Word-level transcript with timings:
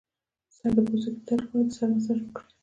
د 0.47 0.49
سر 0.57 0.71
د 0.75 0.77
پوستکي 0.87 1.19
د 1.27 1.27
درد 1.27 1.41
لپاره 1.43 1.63
د 1.67 1.69
سر 1.77 1.89
مساج 1.95 2.19
وکړئ 2.23 2.45